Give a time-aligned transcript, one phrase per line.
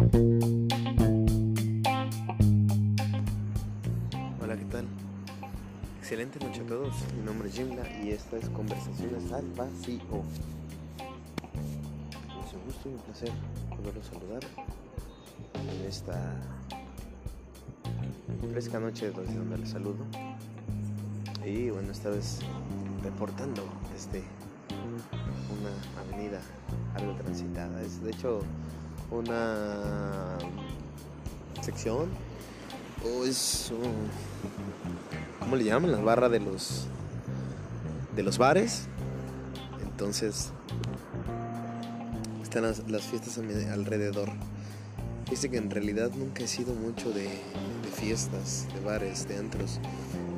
[0.00, 0.16] Hola,
[4.56, 4.86] ¿qué tal?
[5.98, 6.94] Excelente noche a todos.
[7.18, 10.00] Mi nombre es Jimla y esta es Conversaciones al Vacío.
[12.46, 13.30] Es un gusto y un placer
[13.76, 14.42] poderlos saludar
[15.54, 16.34] en esta
[18.50, 20.06] fresca noche desde donde les saludo.
[21.44, 22.38] Y bueno, esta vez
[23.04, 24.22] reportando desde
[25.60, 26.40] una avenida
[26.94, 27.82] algo transitada.
[27.82, 28.40] Es de hecho
[29.10, 30.38] una
[31.62, 32.08] sección
[33.04, 34.08] o es un,
[35.40, 35.92] ¿cómo le llaman?
[35.92, 36.86] La barra de los
[38.14, 38.86] de los bares.
[39.82, 40.52] Entonces
[42.42, 44.30] están las, fiestas a mi alrededor.
[45.30, 49.80] Dice que en realidad nunca he sido mucho de, de fiestas, de bares, de antros.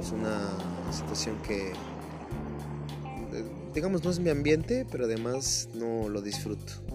[0.01, 0.51] Es una
[0.93, 6.92] situación que eh, digamos no es mi ambiente, pero además no lo disfruto.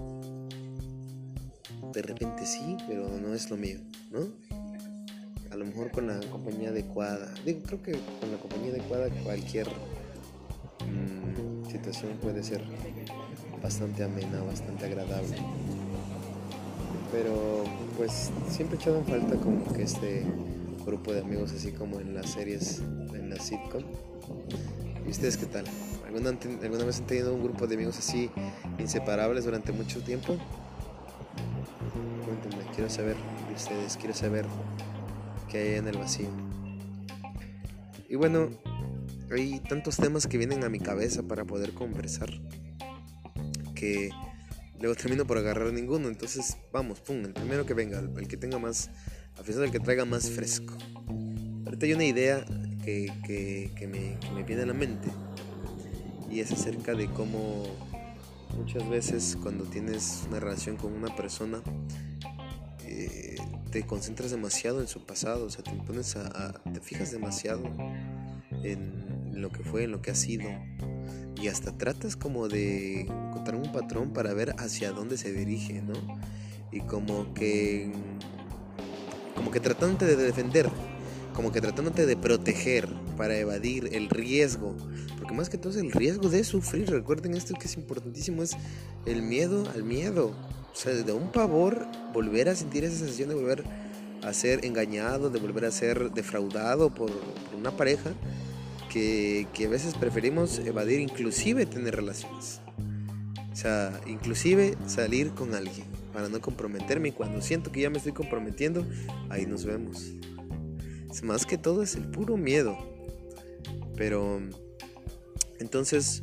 [1.98, 3.80] De repente sí, pero no es lo mío,
[4.12, 4.28] ¿no?
[5.52, 7.34] A lo mejor con la compañía adecuada.
[7.44, 9.68] Digo, creo que con la compañía adecuada cualquier
[10.86, 12.62] mm, situación puede ser
[13.64, 15.38] bastante amena, bastante agradable.
[17.12, 17.64] Pero
[17.98, 20.24] pues siempre he echado en falta como que este
[20.86, 22.78] grupo de amigos así como en las series,
[23.16, 23.82] en la sitcom.
[25.04, 25.66] ¿Y ustedes qué tal?
[26.06, 26.30] ¿Alguna,
[26.62, 28.30] ¿Alguna vez han tenido un grupo de amigos así
[28.78, 30.38] inseparables durante mucho tiempo?
[32.90, 33.18] Saber
[33.50, 34.46] de ustedes, quiero saber
[35.50, 36.30] qué hay en el vacío.
[38.08, 38.50] Y bueno,
[39.30, 42.30] hay tantos temas que vienen a mi cabeza para poder conversar
[43.76, 44.10] que
[44.80, 46.08] luego termino por agarrar ninguno.
[46.08, 48.90] Entonces, vamos, pum, el primero que venga, el, que tenga más,
[49.38, 50.74] a pesar del que traiga más fresco.
[51.66, 52.46] Ahorita hay una idea
[52.86, 53.12] que,
[53.82, 55.10] me, que me viene a la mente
[56.32, 57.66] y es acerca de cómo
[58.58, 61.62] muchas veces cuando tienes una relación con una persona
[63.70, 67.64] te concentras demasiado en su pasado, o sea, te pones a, te fijas demasiado
[68.64, 70.50] en lo que fue, en lo que ha sido
[71.42, 75.94] y hasta tratas como de encontrar un patrón para ver hacia dónde se dirige, ¿no?
[76.72, 77.92] Y como que
[79.36, 80.70] como que tratándote de defender,
[81.34, 84.76] como que tratándote de proteger para evadir el riesgo,
[85.18, 86.90] porque más que todo es el riesgo de sufrir.
[86.90, 88.56] Recuerden esto que es importantísimo es
[89.06, 90.28] el miedo al miedo.
[90.72, 93.64] O sea, de un pavor volver a sentir esa sensación de volver
[94.24, 97.12] a ser engañado, de volver a ser defraudado por,
[97.58, 98.12] una pareja
[98.92, 102.62] que, que, a veces preferimos evadir, inclusive tener relaciones.
[103.52, 107.98] O sea, inclusive salir con alguien para no comprometerme y cuando siento que ya me
[107.98, 108.86] estoy comprometiendo,
[109.30, 110.12] ahí nos vemos.
[111.24, 112.97] Más que todo es el puro miedo.
[113.98, 114.40] Pero
[115.60, 116.22] entonces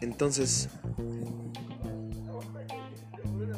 [0.00, 0.68] entonces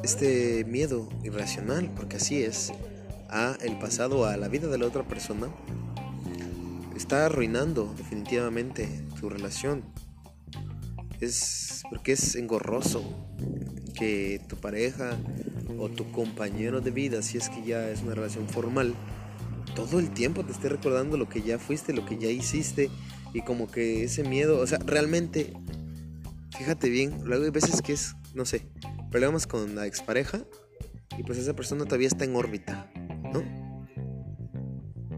[0.03, 2.73] este miedo irracional, porque así es,
[3.29, 5.49] a el pasado, a la vida de la otra persona,
[6.97, 9.85] está arruinando definitivamente tu relación.
[11.21, 13.03] Es porque es engorroso
[13.95, 15.17] que tu pareja
[15.79, 18.95] o tu compañero de vida, si es que ya es una relación formal,
[19.87, 22.91] todo el tiempo te esté recordando lo que ya fuiste, lo que ya hiciste
[23.33, 25.53] y como que ese miedo, o sea, realmente,
[26.57, 28.67] fíjate bien, luego hay veces que es, no sé,
[29.09, 30.41] problemas con la expareja
[31.17, 32.91] y pues esa persona todavía está en órbita,
[33.33, 33.45] ¿no?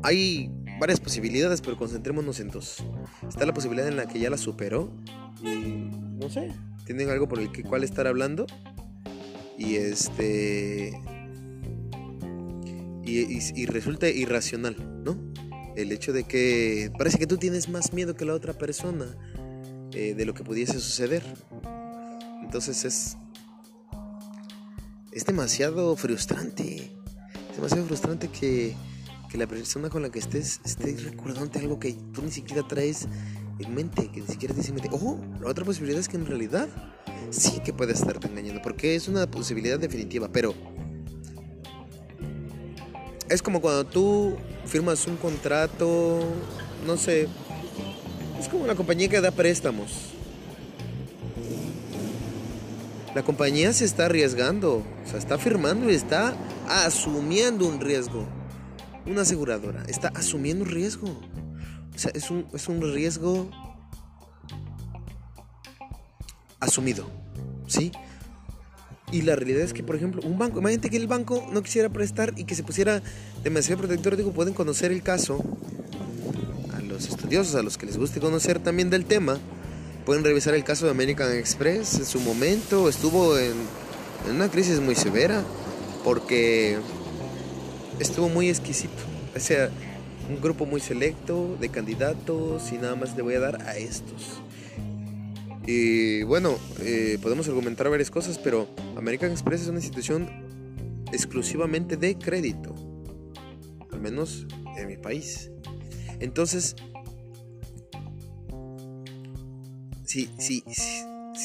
[0.02, 2.84] Hay varias posibilidades, pero concentrémonos en dos.
[3.26, 4.94] Está la posibilidad en la que ya la superó
[5.42, 5.88] y
[6.20, 6.52] no sé,
[6.84, 8.46] tienen algo por el que cual estar hablando
[9.56, 11.00] y este
[13.18, 15.16] y, y, resulta irracional, ¿no?
[15.76, 19.06] El hecho de que parece que tú tienes más miedo que la otra persona
[19.92, 21.22] eh, de lo que pudiese suceder.
[22.42, 23.16] Entonces es
[25.12, 26.92] es demasiado frustrante.
[27.50, 28.76] Es demasiado frustrante que,
[29.28, 33.08] que la persona con la que estés esté recordándote algo que tú ni siquiera traes
[33.58, 34.90] en mente, que ni siquiera te dice en mente.
[34.92, 36.68] Ojo, la otra posibilidad es que en realidad
[37.30, 40.54] sí que puede estarte engañando, porque es una posibilidad definitiva, pero
[43.30, 44.36] es como cuando tú
[44.66, 46.20] firmas un contrato,
[46.84, 47.28] no sé,
[48.38, 49.92] es como la compañía que da préstamos.
[53.14, 56.36] La compañía se está arriesgando, o sea, está firmando y está
[56.68, 58.26] asumiendo un riesgo.
[59.06, 61.08] Una aseguradora está asumiendo un riesgo.
[61.94, 63.50] O sea, es un, es un riesgo
[66.60, 67.08] asumido,
[67.66, 67.92] ¿sí?
[69.12, 71.88] Y la realidad es que, por ejemplo, un banco, imagínate que el banco no quisiera
[71.88, 73.02] prestar y que se pusiera
[73.42, 75.42] demasiado protector, digo, pueden conocer el caso,
[76.72, 79.38] a los estudiosos, a los que les guste conocer también del tema,
[80.06, 81.94] pueden revisar el caso de American Express.
[81.94, 83.54] En su momento estuvo en,
[84.28, 85.42] una crisis muy severa
[86.04, 86.78] porque
[87.98, 89.02] estuvo muy exquisito.
[89.34, 89.70] O sea,
[90.28, 94.40] un grupo muy selecto de candidatos y nada más le voy a dar a estos.
[95.72, 100.28] Y bueno, eh, podemos argumentar varias cosas, pero American Express es una institución
[101.12, 102.74] exclusivamente de crédito,
[103.92, 105.52] al menos en mi país.
[106.18, 106.74] Entonces,
[110.04, 110.28] si,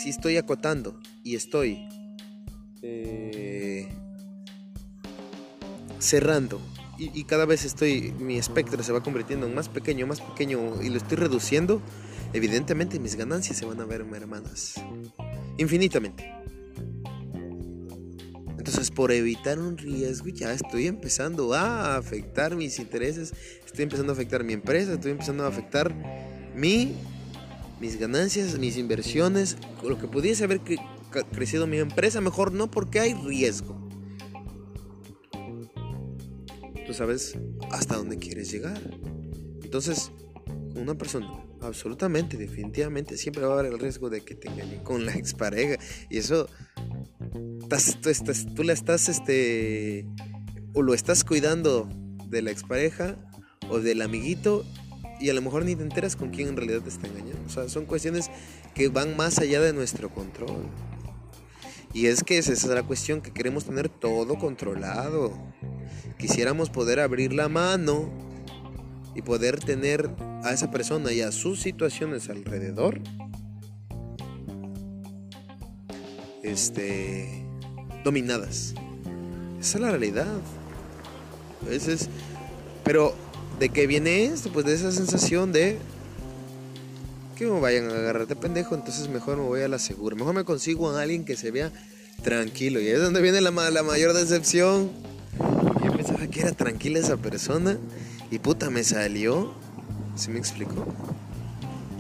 [0.07, 1.87] estoy acotando y estoy
[2.81, 3.89] eh,
[5.99, 6.59] cerrando
[6.97, 10.89] y, cada vez estoy, mi espectro se va convirtiendo en más pequeño, más pequeño y
[10.89, 11.79] lo estoy reduciendo,
[12.33, 14.75] evidentemente mis ganancias se van a ver hermanas.
[15.57, 16.31] Infinitamente.
[18.57, 23.31] Entonces, por evitar un riesgo, ya estoy empezando a afectar mis intereses,
[23.63, 25.93] estoy empezando a afectar mi empresa, estoy empezando a afectar
[26.55, 26.95] mi,
[27.79, 30.61] mis ganancias, mis inversiones, lo que pudiese haber
[31.31, 33.79] crecido mi empresa, mejor no porque hay riesgo.
[36.87, 37.37] Tú sabes
[37.69, 38.81] hasta dónde quieres llegar.
[39.61, 40.11] Entonces,
[40.75, 45.05] una persona absolutamente, definitivamente, siempre va a haber el riesgo de que te engañen con
[45.05, 45.77] la expareja.
[46.09, 46.47] Y eso,
[48.01, 50.05] tú, estás, tú la estás, este,
[50.73, 51.89] o lo estás cuidando
[52.27, 53.17] de la expareja
[53.69, 54.65] o del amiguito
[55.19, 57.41] y a lo mejor ni te enteras con quién en realidad te está engañando.
[57.45, 58.29] O sea, son cuestiones
[58.73, 60.65] que van más allá de nuestro control.
[61.93, 65.31] Y es que esa es la cuestión, que queremos tener todo controlado.
[66.17, 68.24] Quisiéramos poder abrir la mano
[69.15, 70.09] y poder tener
[70.43, 72.99] a esa persona y a sus situaciones alrededor
[76.43, 77.43] este
[78.03, 78.75] dominadas.
[79.59, 80.27] Esa es la realidad.
[81.69, 82.09] es,
[82.83, 83.15] pero
[83.59, 84.51] ¿de qué viene esto?
[84.51, 85.77] Pues de esa sensación de
[87.35, 90.15] que me vayan a agarrarte pendejo, entonces mejor me voy a la segura.
[90.15, 91.71] Mejor me consigo a alguien que se vea
[92.21, 92.79] tranquilo.
[92.79, 94.91] Y es donde viene la, la mayor decepción.
[95.83, 97.77] Yo pensaba que era tranquila esa persona
[98.31, 99.53] y puta me salió.
[100.15, 100.85] ¿Se me explicó?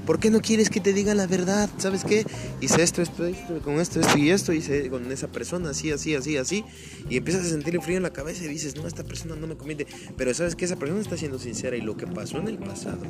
[0.05, 1.67] ¿Por qué no quieres que te diga la verdad?
[1.79, 2.25] ¿Sabes qué?
[2.61, 6.13] Hice esto, esto, esto, con esto, esto y esto, hice con esa persona, así, así,
[6.13, 6.63] así, así.
[7.09, 9.55] Y empiezas a sentir frío en la cabeza y dices, no, esta persona no me
[9.55, 9.87] conviene.
[10.15, 13.01] Pero sabes que esa persona está siendo sincera y lo que pasó en el pasado,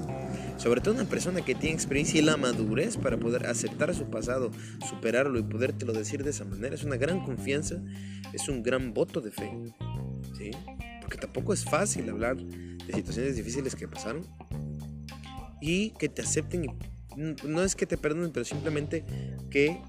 [0.57, 4.51] sobre todo una persona que tiene experiencia y la madurez para poder aceptar su pasado,
[4.89, 7.75] superarlo y podértelo decir de esa manera, es una gran confianza,
[8.31, 9.51] es un gran voto de fe.
[10.37, 10.51] ¿Sí?
[11.05, 14.25] Porque tampoco es fácil hablar de situaciones difíciles que pasaron
[15.61, 16.75] y que te acepten
[17.15, 19.05] no es que te perdonen, pero simplemente
[19.51, 19.79] que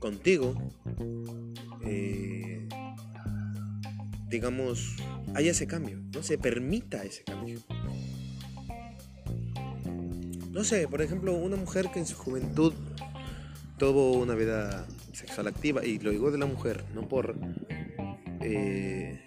[0.00, 0.54] contigo,
[1.84, 2.68] eh,
[4.28, 4.96] digamos,
[5.34, 7.60] haya ese cambio, no se permita ese cambio.
[10.50, 12.74] No sé, por ejemplo, una mujer que en su juventud
[13.78, 17.36] tuvo una vida sexual activa, y lo digo de la mujer, no por...
[18.40, 19.25] Eh,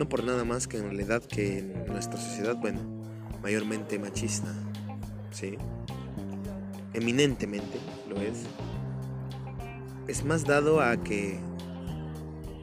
[0.00, 2.80] no por nada más que en realidad que en nuestra sociedad, bueno,
[3.42, 4.48] mayormente machista,
[5.30, 5.58] ¿sí?
[6.94, 8.44] Eminentemente lo es.
[10.08, 11.38] Es más dado a que,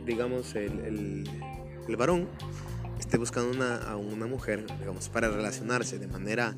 [0.03, 1.27] digamos, el,
[1.87, 2.27] el, varón
[2.99, 6.55] esté buscando una, a una mujer, digamos, para relacionarse de manera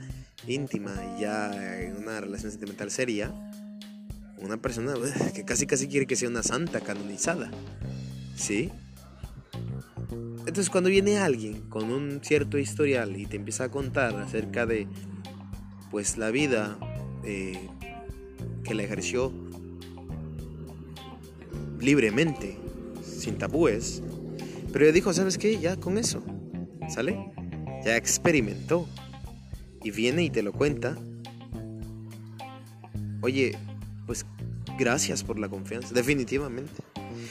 [0.48, 3.34] íntima y ya en una relación sentimental seria,
[4.38, 4.94] una persona
[5.36, 7.52] que casi casi quiere que sea una santa canonizada,
[8.38, 8.72] ¿sí?
[10.50, 14.88] Entonces cuando viene alguien con un cierto historial y te empieza a contar acerca de
[15.92, 16.80] pues la vida
[17.24, 17.70] eh,
[18.64, 19.32] que la ejerció
[21.80, 22.58] libremente,
[23.04, 24.02] sin tabúes,
[24.74, 25.60] pero ella dijo, ¿sabes qué?
[25.60, 26.24] Ya con eso,
[26.90, 27.32] ¿sale?
[27.86, 28.88] Ya experimentó
[29.84, 30.98] y viene y te lo cuenta.
[33.22, 33.56] Oye,
[34.08, 34.26] pues
[34.80, 36.82] gracias por la confianza, definitivamente.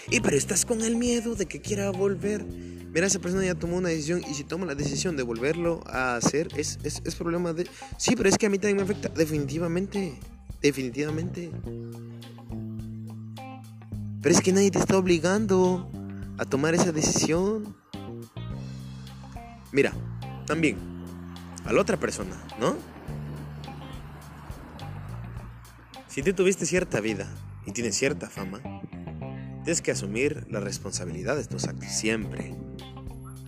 [0.09, 2.47] Y pero estás con el miedo de que quiera volver
[2.99, 6.17] mira, esa persona ya tomó una decisión y si toma la decisión de volverlo a
[6.17, 7.71] hacer, es, es, problema de...
[7.97, 10.19] Sí, pero es que a mí también me afecta, definitivamente,
[10.61, 11.53] definitivamente.
[14.21, 15.89] Pero es que nadie te está obligando
[16.39, 17.77] a tomar esa decisión.
[19.71, 19.93] Mira,
[20.45, 20.77] también,
[21.67, 22.75] a la otra persona, ¿no?
[26.09, 27.33] Si tú tuviste cierta vida
[27.65, 28.61] y tienes cierta fama,
[29.63, 32.57] tienes que asumir la responsabilidad de tus actos siempre.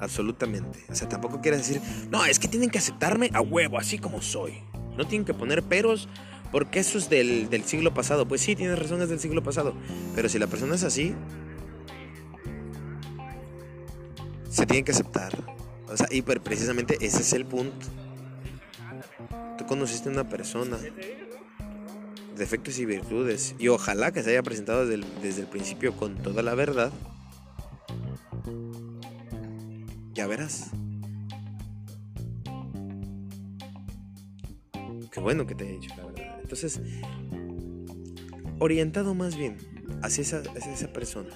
[0.00, 0.84] Absolutamente.
[0.88, 1.80] O sea, tampoco quiere decir,
[2.10, 4.62] no, es que tienen que aceptarme a huevo, así como soy.
[4.96, 6.08] No tienen que poner peros
[6.50, 8.26] porque eso es del, siglo pasado.
[8.26, 9.74] Pues sí, tienes razón, es del siglo pasado.
[10.14, 11.14] Pero si la persona es así,
[14.48, 15.32] se tiene que aceptar.
[15.88, 17.86] O sea, y precisamente ese es el punto.
[19.68, 20.78] conociste a una persona,
[22.36, 26.54] defectos y virtudes, y ojalá que se haya presentado desde el principio con toda la
[26.54, 26.90] verdad,
[30.26, 30.70] verás.
[35.10, 36.40] Qué bueno que te he dicho la verdad.
[36.40, 36.80] Entonces,
[38.58, 39.56] orientado más bien
[40.02, 41.30] hacia esa, hacia esa persona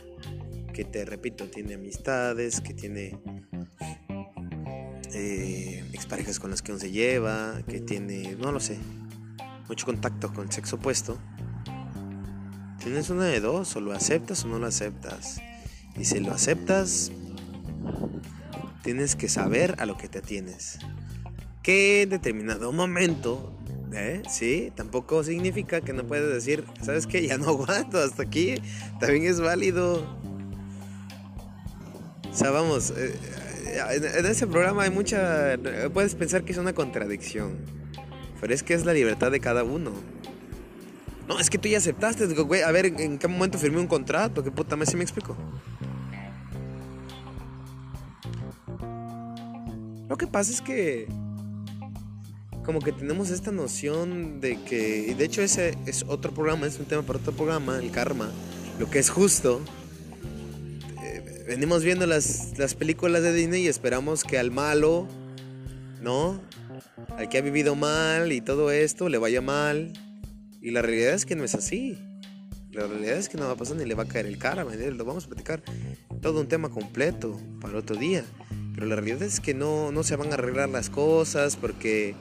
[0.72, 3.18] que te repito, tiene amistades, que tiene
[5.14, 8.78] eh, exparejas con las que aún se lleva, que tiene, no lo sé,
[9.68, 11.18] mucho contacto con el sexo opuesto.
[12.82, 15.40] Tienes una de dos, o lo aceptas o no lo aceptas.
[15.96, 17.12] Y si lo aceptas,
[18.84, 20.78] tienes que saber a lo que te atienes.
[21.62, 23.58] Que en determinado momento,
[23.94, 24.22] ¿eh?
[24.28, 27.26] Sí, tampoco significa que no puedes decir, ¿sabes qué?
[27.26, 28.56] Ya no aguanto, hasta aquí.
[29.00, 30.06] También es válido.
[32.30, 33.18] O sea, vamos, eh,
[33.88, 35.56] en ese programa hay mucha...
[35.92, 37.56] Puedes pensar que es una contradicción.
[38.40, 39.92] Pero es que es la libertad de cada uno.
[41.26, 42.26] No, es que tú ya aceptaste.
[42.26, 44.44] güey, a ver, ¿en qué momento firmé un contrato?
[44.44, 45.34] ¿Qué puta me si me explico?
[50.14, 51.08] Lo que pasa es que...
[52.64, 55.08] Como que tenemos esta noción de que...
[55.08, 58.30] Y de hecho ese es otro programa, es un tema para otro programa, el karma.
[58.78, 59.60] Lo que es justo
[61.48, 65.08] venimos viendo las, las películas de Disney y esperamos que al malo,
[66.00, 66.40] ¿no?
[67.16, 69.94] Al que ha vivido mal y todo esto le vaya mal.
[70.62, 71.98] Y la realidad es que no es así.
[72.70, 74.62] La realidad es que no va a pasar ni le va a caer el cara,
[74.62, 75.60] lo vamos a platicar
[76.22, 78.24] todo un tema completo para otro día.
[78.74, 82.14] Pero la realidad es que no, no se van a arreglar las cosas porque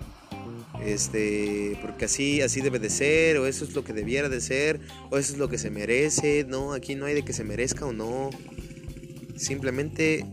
[0.83, 4.79] este porque así así debe de ser o eso es lo que debiera de ser
[5.12, 7.86] o eso es lo que se merece no aquí no hay de que se merezca
[7.86, 8.31] o no
[9.36, 10.25] Simplemente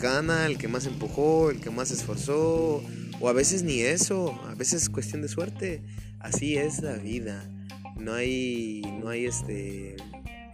[0.00, 2.82] gana el que más empujó, el que más esforzó,
[3.20, 5.82] o a veces ni eso, a veces es cuestión de suerte.
[6.20, 7.48] Así es la vida.
[7.96, 9.96] No hay, no hay este,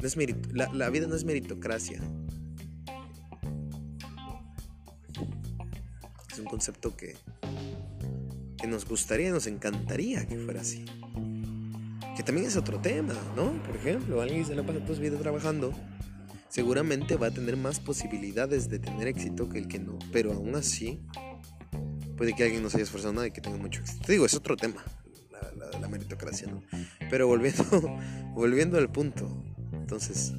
[0.01, 0.17] no es
[0.53, 2.01] la, la vida no es meritocracia.
[6.55, 7.17] Concepto que,
[8.57, 10.85] que nos gustaría, nos encantaría que fuera así.
[12.17, 13.61] Que también es otro tema, ¿no?
[13.65, 15.73] Por ejemplo, alguien se la pasa toda su vida trabajando
[16.55, 19.99] seguramente va a tener más posibilidades de tener éxito que el que no.
[20.13, 21.01] Pero aún así,
[22.17, 24.05] puede que alguien no se haya esforzado nada y que tenga mucho éxito.
[24.07, 24.85] Te digo, es otro tema,
[25.33, 26.63] la, la, meritocracia, ¿no?
[27.11, 27.65] Pero volviendo,
[28.35, 29.29] volviendo al punto,
[29.73, 30.33] entonces...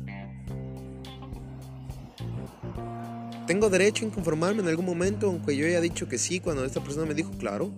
[3.48, 6.82] ¿Tengo derecho a inconformarme en algún momento aunque yo haya dicho que sí cuando esta
[6.84, 7.72] persona me dijo claro?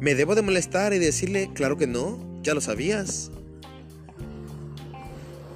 [0.00, 2.18] ¿Me debo de molestar y decirle claro que no?
[2.42, 3.30] Ya lo sabías.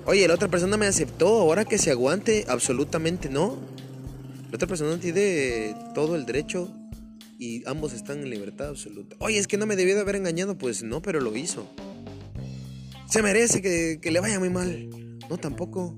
[0.07, 3.59] Oye, la otra persona me aceptó, ahora que se aguante, absolutamente no.
[4.51, 6.73] La otra persona tiene todo el derecho
[7.39, 9.17] y ambos están en libertad absoluta.
[9.19, 11.67] Oye, es que no me debió de haber engañado, pues no, pero lo hizo.
[13.09, 14.91] Se merece que, le vaya muy mal.
[15.29, 15.97] No, tampoco.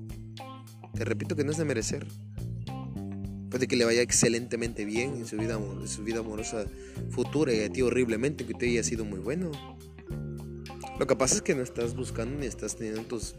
[0.95, 2.07] Te repito que no es de merecer.
[3.49, 6.65] Puede que le vaya excelentemente bien en su vida, amorosa
[7.09, 9.51] futura y a ti horriblemente, que te haya sido muy bueno.
[10.99, 13.35] Lo que pasa es que no estás buscando ni estás teniendo tus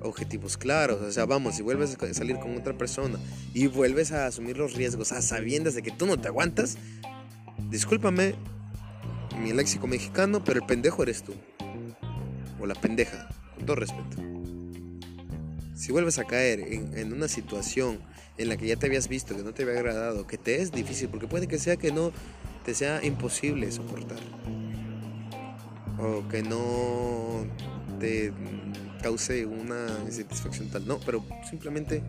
[0.00, 1.00] objetivos claros.
[1.00, 3.18] O sea, vamos, si vuelves a salir con otra persona
[3.54, 6.76] y vuelves a asumir los riesgos a sabiendas de que tú no te aguantas,
[7.70, 8.34] discúlpame,
[9.38, 11.34] mi léxico mexicano, pero el pendejo eres tú.
[12.58, 14.39] O la pendeja, con todo respeto.
[15.80, 18.00] Si vuelves a caer en, una situación
[18.36, 20.72] en la que ya te habías visto, que no te había agradado, que te es
[20.72, 22.12] difícil, porque puede que sea que no
[22.66, 24.18] te sea imposible soportar.
[25.98, 27.46] O que no
[27.98, 28.30] te
[29.02, 32.02] cause una insatisfacción tal, no, pero simplemente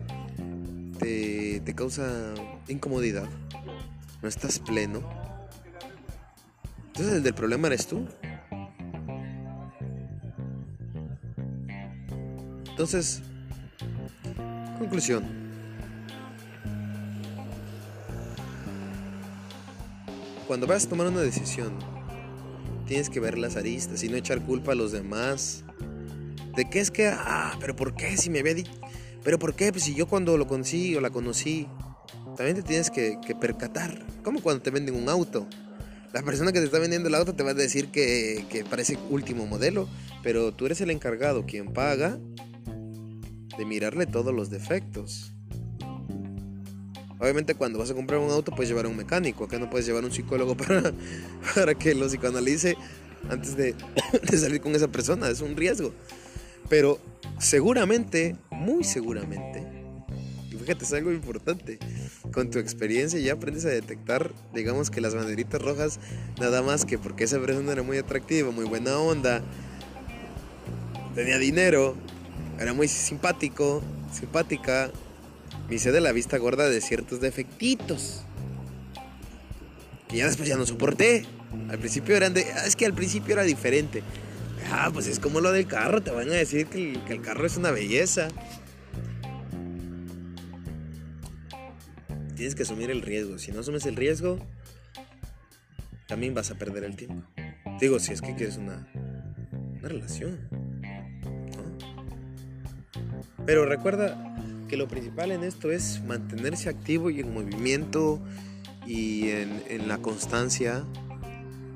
[0.98, 2.34] te, te causa
[2.68, 3.30] incomodidad,
[4.20, 5.02] no estás pleno.
[6.88, 8.06] Entonces el del problema eres tú.
[12.68, 13.22] Entonces,
[14.78, 15.24] conclusión.
[20.46, 21.72] Cuando vas a tomar una decisión,
[22.86, 25.64] tienes que ver las aristas y no echar culpa a los demás
[26.54, 28.16] de qué es que, ah, pero ¿por qué?
[28.16, 28.72] Si me había dicho,
[29.22, 29.72] pero ¿por qué?
[29.72, 31.68] Pues si yo cuando lo conocí o la conocí,
[32.36, 34.04] también te tienes que, percatar.
[34.22, 35.46] Como cuando te venden un auto.
[36.12, 38.98] La persona que te está vendiendo el auto te va a decir que, que parece
[39.08, 39.88] último modelo,
[40.22, 42.18] pero tú eres el encargado, quien paga,
[43.56, 45.32] de mirarle todos los defectos.
[47.18, 49.86] Obviamente cuando vas a comprar un auto puedes llevar a un mecánico, acá no puedes
[49.86, 50.92] llevar a un psicólogo para,
[51.54, 52.76] para que lo psicoanalice
[53.30, 53.74] antes de,
[54.30, 55.92] de salir con esa persona, es un riesgo.
[56.68, 56.98] Pero
[57.38, 59.82] seguramente, muy seguramente,
[60.52, 61.78] y fíjate, es algo importante.
[62.32, 65.98] Con tu experiencia ya aprendes a detectar, digamos que las banderitas rojas,
[66.38, 69.42] nada más que porque esa persona era muy atractiva, muy buena onda,
[71.14, 71.96] tenía dinero,
[72.58, 73.82] era muy simpático,
[74.12, 74.90] simpática,
[75.68, 78.22] me hice de la vista gorda de ciertos defectitos.
[80.08, 81.24] Que ya después ya no soporté.
[81.68, 82.44] Al principio eran de.
[82.52, 84.02] Ah, es que al principio era diferente.
[84.70, 86.02] Ah, pues es como lo del carro.
[86.02, 88.28] Te van a decir que el, que el carro es una belleza.
[92.36, 93.38] Tienes que asumir el riesgo.
[93.38, 94.38] Si no asumes el riesgo,
[96.08, 97.26] también vas a perder el tiempo.
[97.80, 98.86] Digo, si es que quieres una,
[99.78, 100.71] una relación.
[103.44, 104.36] Pero recuerda
[104.68, 108.20] que lo principal en esto es mantenerse activo y en movimiento
[108.86, 110.84] y en, en la constancia.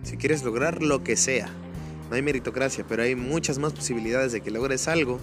[0.02, 1.48] Si quieres lograr lo que sea.
[2.08, 5.18] No hay meritocracia, pero hay muchas más posibilidades de que logres algo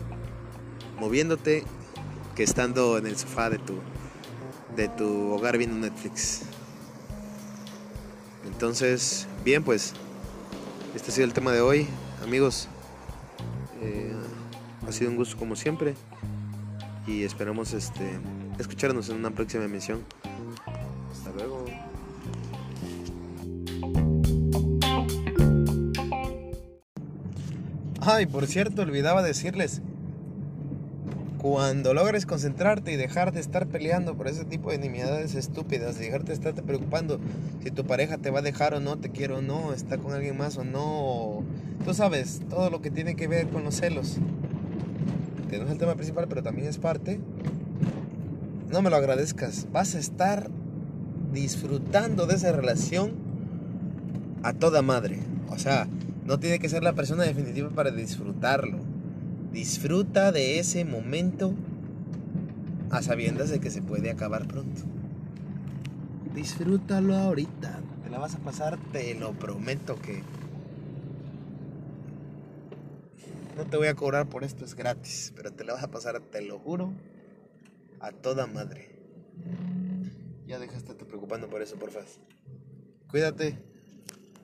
[1.00, 1.63] moviéndote
[2.35, 3.75] que estando en el sofá de tu,
[4.75, 6.41] de tu hogar viendo Netflix.
[8.45, 9.93] Entonces, bien, pues,
[10.95, 11.88] este ha sido el tema de hoy,
[12.23, 12.67] amigos.
[13.81, 14.13] Eh,
[14.88, 15.95] ha sido un gusto como siempre
[17.07, 18.19] y esperamos este,
[18.60, 20.03] escucharnos en una próxima emisión.
[21.12, 21.65] Hasta luego.
[28.01, 29.81] Ay, por cierto, olvidaba decirles,
[31.43, 36.27] cuando logres concentrarte y dejar de estar peleando por ese tipo de nimiedades estúpidas, dejarte
[36.27, 37.19] de estarte preocupando
[37.62, 40.13] si tu pareja te va a dejar o no, te quiero o no, está con
[40.13, 41.43] alguien más o no,
[41.83, 44.19] tú sabes, todo lo que tiene que ver con los celos,
[45.60, 47.19] no es el tema principal, pero también es parte,
[48.72, 50.50] no me lo agradezcas, vas a estar
[51.31, 53.12] disfrutando de esa relación
[54.43, 55.19] a toda madre,
[55.50, 55.88] o sea,
[56.25, 58.79] no tiene que ser la persona definitiva para disfrutarlo.
[59.51, 61.53] Disfruta de ese momento
[62.89, 64.81] a sabiendas de que se puede acabar pronto.
[66.33, 67.79] Disfrútalo ahorita.
[68.03, 70.24] Te la vas a pasar, te lo prometo que...
[73.55, 75.33] No te voy a cobrar por esto, es gratis.
[75.36, 76.93] Pero te la vas a pasar, te lo juro,
[77.99, 78.89] a toda madre.
[80.45, 82.01] Ya dejaste de preocupando por eso, porfa.
[83.10, 83.72] Cuídate.